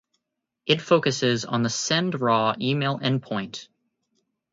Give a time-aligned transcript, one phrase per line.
[0.65, 3.67] It focuses on the Send Raw Email endpoint.